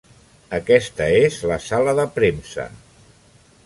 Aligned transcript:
Aquesta 0.57 1.07
és 1.27 1.39
la 1.53 1.59
sala 1.69 1.97
de 2.01 2.09
premsa. 2.19 2.69